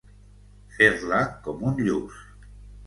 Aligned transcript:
Fer-la 0.79 1.21
com 1.49 1.63
un 1.71 1.81
lluç. 1.91 2.21